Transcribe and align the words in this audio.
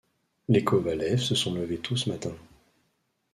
Les 0.47 0.63
Kovalev 0.63 1.19
se 1.19 1.35
sont 1.35 1.53
levés 1.53 1.77
tôt 1.77 1.95
ce 1.95 2.09
matin. 2.09 2.31